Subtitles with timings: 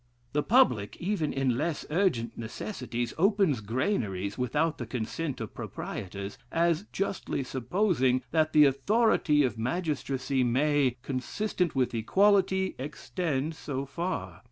[0.33, 6.85] The public, even in less urgent necessities, opens granaries without the consent of proprietors; as
[6.91, 14.39] justly supposing, that the authority of magistracy may, consistent with equity, extend so far.